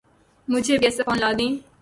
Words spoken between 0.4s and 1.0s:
مجھے بھی